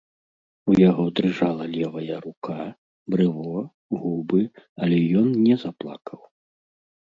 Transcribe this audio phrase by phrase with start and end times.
[0.71, 2.57] У яго дрыжала левая рука,
[3.17, 3.61] брыво,
[4.01, 4.41] губы,
[4.87, 6.19] але ён не заплакаў.